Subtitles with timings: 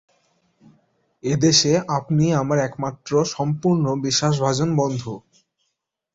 [1.23, 5.13] এ দেশে আপনিই আমার একমাত্র সম্পূর্ণ বিশ্বাসভাজন বন্ধু।